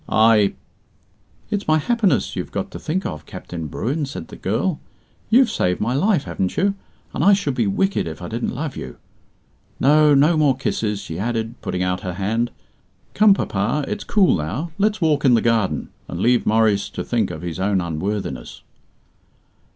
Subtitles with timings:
[0.09, 0.55] "I"
[1.51, 4.79] "It's my happiness you've got to think of, Captain Bruin," said the girl.
[5.29, 6.73] "You've saved my life, haven't you,
[7.13, 8.97] and I should be wicked if I didn't love you!
[9.79, 12.49] No, no more kisses," she added, putting out her hand.
[13.13, 17.29] "Come, papa, it's cool now; let's walk in the garden, and leave Maurice to think
[17.29, 18.63] of his own unworthiness."